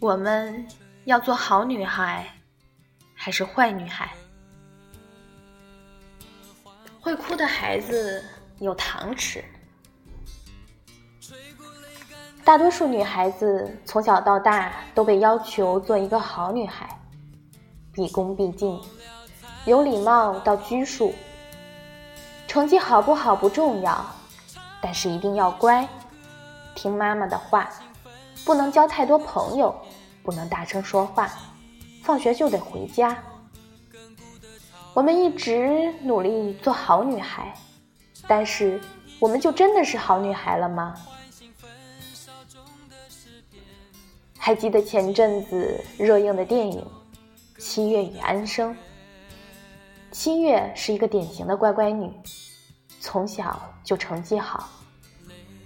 [0.00, 0.66] 我们
[1.04, 2.26] 要做好女孩，
[3.14, 4.10] 还是坏女孩？
[7.02, 8.24] 会哭的孩子
[8.60, 9.44] 有糖吃。
[12.42, 16.98] 大多数女孩子从小到大都被要求做一个好女孩，
[17.92, 18.80] 毕恭毕敬，
[19.66, 21.14] 有礼貌到拘束。
[22.48, 24.02] 成绩好不好不重要，
[24.80, 25.86] 但是一定要乖，
[26.74, 27.70] 听妈妈的话，
[28.44, 29.72] 不能交太多朋友，
[30.22, 31.30] 不能大声说话，
[32.02, 33.16] 放学就得回家。
[34.92, 37.54] 我们一直努力做好女孩，
[38.26, 38.80] 但是
[39.18, 40.94] 我们就真的是好女孩了吗？
[44.36, 46.80] 还记得前阵子热映的电影
[47.62, 48.74] 《七月与安生》。
[50.10, 52.10] 七月是一个典型的乖乖女，
[53.00, 54.68] 从小就成绩好，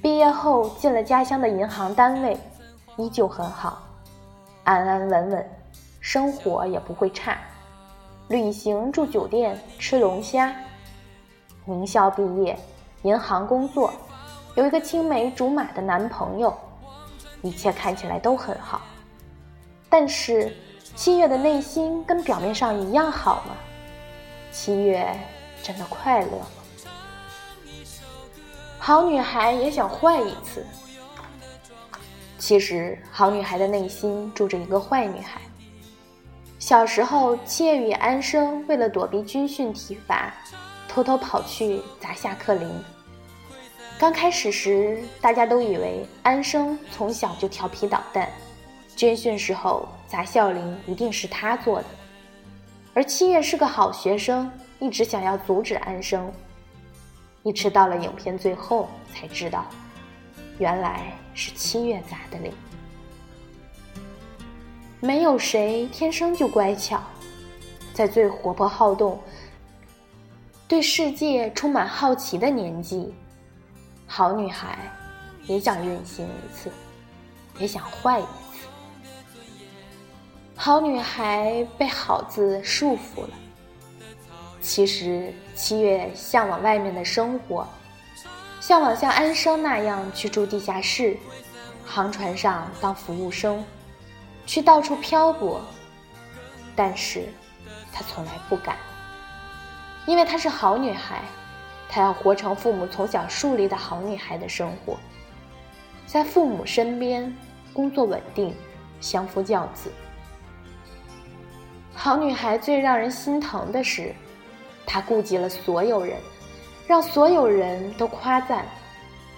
[0.00, 2.38] 毕业后进了家乡的银行单位，
[2.96, 3.82] 依旧很好，
[4.64, 5.50] 安安稳稳，
[6.00, 7.38] 生活也不会差。
[8.28, 10.54] 旅行住酒店吃龙虾，
[11.64, 12.58] 名校毕业，
[13.02, 13.92] 银行工作，
[14.54, 16.56] 有一个青梅竹马的男朋友，
[17.42, 18.82] 一切看起来都很好。
[19.88, 20.54] 但是
[20.94, 23.56] 七月的内心跟表面上一样好吗？
[24.52, 25.08] 七月
[25.62, 26.46] 真的快乐吗？
[28.78, 30.64] 好女孩也想坏一次。
[32.40, 35.42] 其实好女孩的内心住着一个坏女孩。
[36.58, 40.32] 小时候，七月与安生为了躲避军训体罚，
[40.88, 42.68] 偷偷跑去砸下课铃。
[43.98, 48.26] 刚开始时，大家都以为安生从小就调皮捣蛋，
[48.96, 51.86] 军训时候砸校铃一定是他做的。
[52.94, 56.32] 而七月是个好学生，一直想要阻止安生。
[57.42, 59.66] 一直到了影片最后，才知道，
[60.60, 62.52] 原来是七月砸的铃。
[65.00, 67.02] 没有谁天生就乖巧，
[67.94, 69.18] 在最活泼好动、
[70.68, 73.14] 对世界充满好奇的年纪，
[74.06, 74.78] 好女孩
[75.46, 76.70] 也想任性一次，
[77.58, 78.66] 也想坏一次。
[80.54, 83.30] 好女孩被“好”字束缚了。
[84.60, 87.66] 其实七月向往外面的生活，
[88.60, 91.16] 向往像安生那样去住地下室，
[91.84, 93.64] 航船上当服务生。
[94.46, 95.60] 去到处漂泊，
[96.74, 97.28] 但是
[97.92, 98.76] 她从来不敢，
[100.06, 101.22] 因为她是好女孩，
[101.88, 104.98] 她要活成父母从小树立的好女孩的生活，
[106.04, 107.32] 在父母身边，
[107.72, 108.52] 工作稳定，
[109.00, 109.92] 相夫教子。
[111.94, 114.12] 好女孩最让人心疼的是，
[114.84, 116.18] 她顾及了所有人，
[116.90, 118.66] 让所有人都夸赞，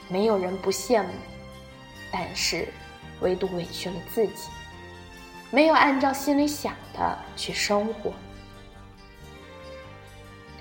[0.09, 1.11] 没有人不羡慕，
[2.11, 2.67] 但是
[3.21, 4.49] 唯独委屈了自己。
[5.51, 8.11] 没有按照心里想的去生活。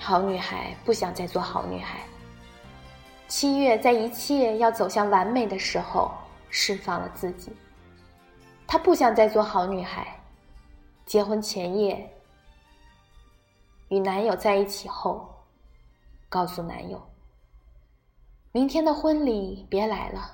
[0.02, 2.02] 好女孩不想再做好女孩。
[3.25, 6.12] 七月在一切要走向完美的时候
[6.50, 7.53] 释放了自己。
[8.68, 10.06] 她不想再做好女孩。
[11.06, 12.13] 结婚前夜，
[13.88, 15.31] 与男友在一起后，
[16.31, 17.12] 告诉男友：
[18.53, 20.31] 明天的婚礼别来了，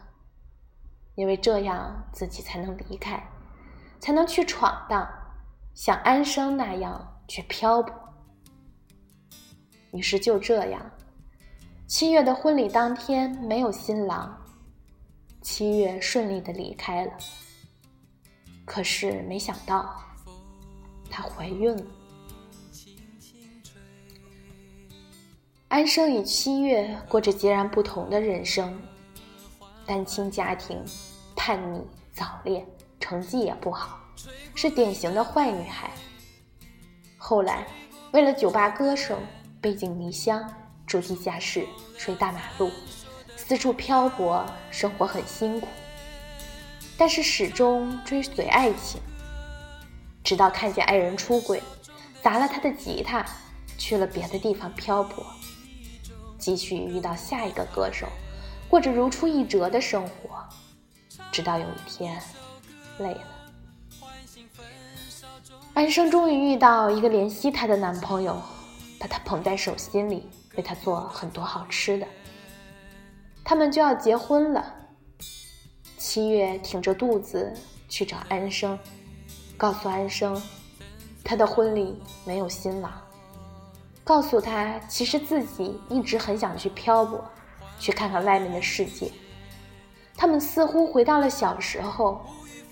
[1.16, 3.22] 因为这样自己才能离开。
[4.00, 5.10] 才能去闯荡，
[5.74, 7.92] 像安生那样去漂泊。
[9.92, 10.92] 于是就这样，
[11.88, 14.40] 七月的婚礼当天没有新郎，
[15.42, 17.12] 七月顺利的离开了。
[18.66, 20.00] 可是没想到，
[21.10, 21.86] 她怀孕了。
[25.70, 28.82] 安生与七月过着截然不同的人生，
[29.86, 30.82] 单亲家庭，
[31.36, 31.82] 叛逆，
[32.14, 32.66] 早恋。
[33.00, 34.00] 成绩也不好，
[34.56, 35.92] 是典型的坏女孩。
[37.18, 37.68] 后来，
[38.12, 39.20] 为了酒吧歌手，
[39.62, 40.44] 背井离乡，
[40.86, 41.66] 住地下室，
[41.96, 42.72] 睡大马路，
[43.36, 45.68] 四处漂泊，生活很辛苦。
[46.98, 49.00] 但是始终追随爱情，
[50.24, 51.62] 直到看见爱人出轨，
[52.24, 53.24] 砸了他的吉他，
[53.78, 55.24] 去了别的地方漂泊，
[56.48, 58.08] 继续遇到下一个歌手，
[58.70, 60.42] 过着如出一辙的生活，
[61.30, 62.18] 直到有一天。
[63.00, 63.22] 累了，
[65.74, 68.42] 安生终于遇到一个怜惜她的男朋友，
[68.98, 72.08] 把她捧在手心里，为她做很多好吃的。
[73.44, 74.74] 他们就要结婚了。
[75.98, 77.54] 七月挺着肚子
[77.90, 78.80] 去找安生，
[79.58, 80.42] 告诉安生，
[81.26, 82.94] 她的婚礼没有新郎，
[84.08, 87.24] 告诉他其实自己一直很想去漂泊，
[87.78, 89.12] 去看看外面的世界。
[90.16, 92.26] 他们似乎回到了小时候。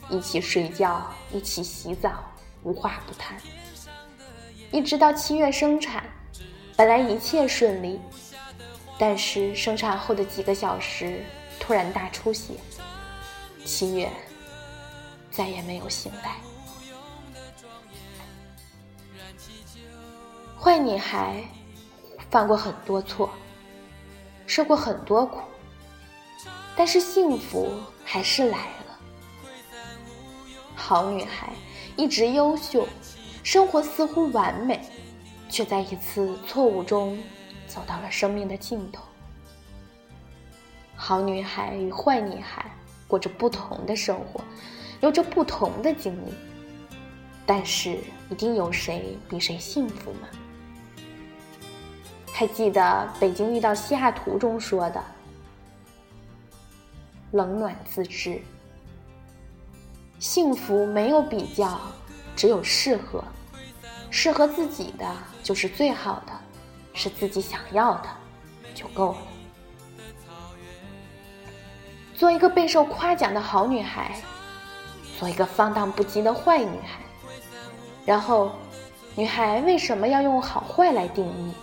[0.08, 2.24] 一起睡觉，一起洗澡，
[2.62, 3.36] 无话不谈。
[4.72, 6.04] 一直到七月生产，
[6.78, 8.00] 本来一切顺利，
[9.00, 11.26] 但是生产后的几个小时
[11.60, 12.54] 突然大出血，
[13.66, 14.08] 七月
[15.32, 16.36] 再也没有醒来。
[20.66, 21.44] 坏女孩
[22.32, 23.30] 犯过很多错，
[24.48, 25.42] 受过很多苦。
[26.76, 27.72] 但是幸福
[28.04, 29.00] 还是来了。
[30.76, 31.54] 好女孩
[31.96, 32.88] 一直优秀，
[33.44, 34.82] 生活似乎完美，
[35.50, 37.16] 却在一次错误中
[37.68, 39.04] 走到了生命的尽头。
[40.96, 42.66] 好女孩与坏女孩
[43.08, 44.44] 过着不同的生活，
[45.00, 46.34] 有着不同的经历，
[47.46, 48.00] 但是
[48.32, 50.28] 一定有谁比谁幸福吗？
[52.38, 52.82] 还记得
[53.18, 55.02] 《北京遇到西雅图》中说的。
[57.32, 58.42] 冷暖自知，
[60.20, 61.80] 幸福没有比较，
[62.36, 63.24] 只有适合。
[64.12, 65.10] 适合自己的
[65.44, 66.34] 就是最好的，
[66.94, 68.10] 是自己想要的
[68.74, 69.18] 就够了。
[72.16, 74.14] 做一个备受夸奖的好女孩，
[75.18, 77.00] 做一个放荡不羁的坏女孩。
[78.06, 78.52] 然后，
[79.16, 81.54] 女孩为什么要用好坏来定义？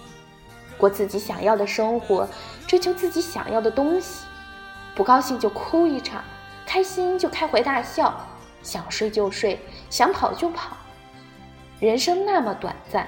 [0.83, 2.29] 过自己想要的生活，
[2.67, 4.27] 追求自己想要的东西。
[4.97, 6.25] 不高兴就哭一场，
[6.67, 8.13] 开心就开怀大笑，
[8.65, 10.77] 想睡就睡，想跑就跑。
[11.79, 13.07] 人生那么短暂，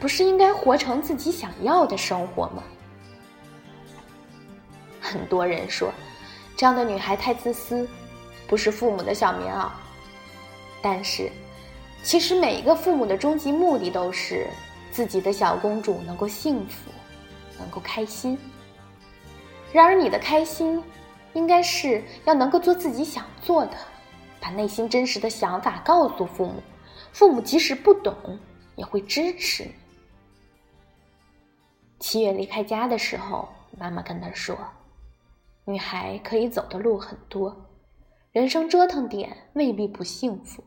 [0.00, 2.62] 不是应该活成自己想要的生活吗？
[4.98, 5.92] 很多人说，
[6.56, 7.86] 这样的女孩太自私，
[8.48, 9.68] 不是父母的小棉袄。
[10.80, 11.30] 但是，
[12.02, 14.48] 其实每一个父母的终极目的都是
[14.90, 16.90] 自己的小公主能够幸福，
[17.58, 18.38] 能够开心。
[19.72, 20.82] 然而，你的开心。
[21.34, 23.78] 应该是要能够做自己想做的，
[24.38, 26.62] 把内心真实的想法告诉父母，
[27.10, 28.38] 父母即使不懂
[28.76, 29.72] 也会支持你。
[31.98, 34.54] 七月离开家的时候，妈妈跟他说
[35.64, 37.56] ：“女孩可以走的路很多，
[38.32, 40.62] 人生折腾点未必不幸福，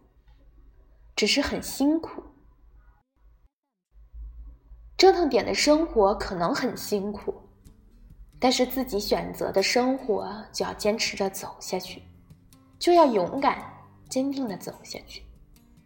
[1.15, 2.23] 只是很辛苦。
[4.97, 7.33] 折腾点的生活可能很辛苦。”
[8.37, 12.03] 但是自己选择的生活就要坚持着走下去，
[12.77, 13.63] 就要勇敢、
[14.09, 15.23] 坚定的走下去，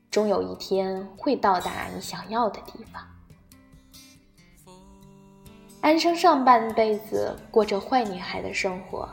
[0.09, 3.01] 终有一天会到达你想要的地方。
[5.79, 9.07] 安生上半辈子过着坏女孩的生活，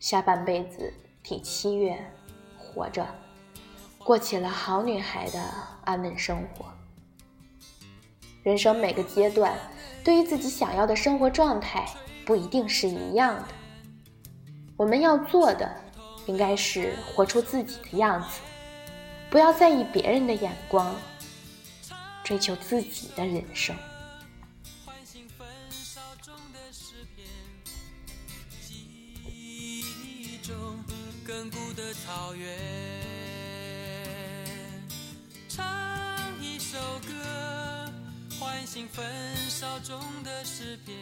[0.00, 1.96] 下半辈子替七月
[2.58, 3.06] 活着，
[3.98, 5.40] 过起了好女孩的
[5.84, 6.64] 安稳生活。
[8.48, 9.52] 人生每个阶段，
[10.02, 11.86] 对于自己想要的生活状态。
[12.24, 13.48] 不一定是一样的。
[14.74, 15.70] 我们要做的，
[16.24, 18.40] 应该是活出自己的样子，
[19.28, 20.96] 不要在意别人的眼光，
[22.24, 23.76] 追求自己的人生。
[35.48, 35.66] 唱
[36.40, 37.47] 一首歌，
[38.48, 39.04] 唤醒焚
[39.50, 40.96] 烧中的诗篇。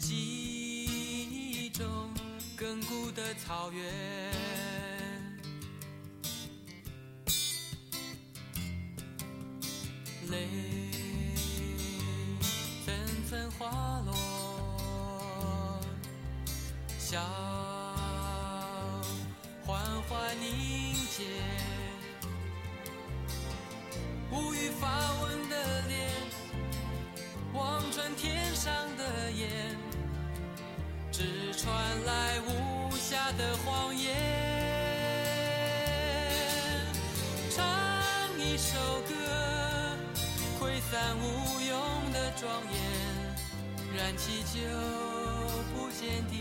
[0.00, 1.86] 记忆中
[2.56, 3.84] 亘古的草原，
[10.30, 10.48] 泪
[12.86, 12.96] 纷
[13.28, 15.78] 纷滑落，
[16.98, 17.20] 笑
[33.36, 34.14] 的谎言。
[37.50, 37.64] 唱
[38.38, 38.78] 一首
[39.08, 39.14] 歌，
[40.58, 42.80] 挥散无用的庄严，
[43.96, 44.60] 燃起久
[45.74, 46.34] 不见的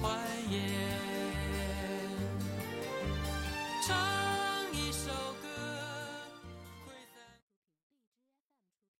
[0.00, 0.60] 欢颜。
[3.86, 4.19] 唱。